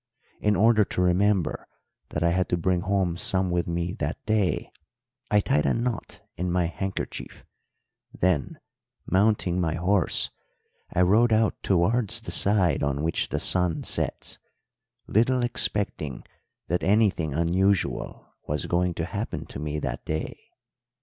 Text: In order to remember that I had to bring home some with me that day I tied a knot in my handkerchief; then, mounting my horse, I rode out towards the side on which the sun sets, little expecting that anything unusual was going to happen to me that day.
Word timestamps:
In 0.39 0.55
order 0.55 0.83
to 0.83 1.01
remember 1.03 1.67
that 2.09 2.23
I 2.23 2.31
had 2.31 2.49
to 2.49 2.57
bring 2.57 2.81
home 2.81 3.17
some 3.17 3.51
with 3.51 3.67
me 3.67 3.93
that 3.99 4.17
day 4.25 4.71
I 5.29 5.41
tied 5.41 5.67
a 5.67 5.75
knot 5.75 6.21
in 6.35 6.51
my 6.51 6.65
handkerchief; 6.65 7.45
then, 8.11 8.57
mounting 9.05 9.61
my 9.61 9.75
horse, 9.75 10.31
I 10.91 11.01
rode 11.03 11.31
out 11.31 11.61
towards 11.61 12.21
the 12.21 12.31
side 12.31 12.81
on 12.81 13.03
which 13.03 13.29
the 13.29 13.39
sun 13.39 13.83
sets, 13.83 14.39
little 15.05 15.43
expecting 15.43 16.23
that 16.67 16.81
anything 16.81 17.35
unusual 17.35 18.25
was 18.47 18.65
going 18.65 18.95
to 18.95 19.05
happen 19.05 19.45
to 19.45 19.59
me 19.59 19.77
that 19.77 20.03
day. 20.03 20.45